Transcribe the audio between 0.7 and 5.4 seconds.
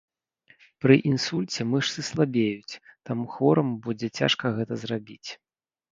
Пры інсульце мышцы слабеюць, таму хвораму будзе цяжка гэта зрабіць.